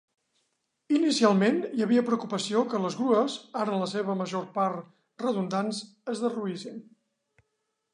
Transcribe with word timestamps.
Inicialment 0.99 1.59
hi 1.67 1.85
havia 1.87 2.05
preocupació 2.07 2.65
que 2.73 2.81
les 2.87 2.97
grues, 3.03 3.37
ara 3.65 3.77
en 3.77 3.85
la 3.87 3.93
seva 3.95 4.19
major 4.25 4.51
part 4.59 5.25
redundants, 5.29 5.87
es 6.17 6.29
derruïssin. 6.29 6.87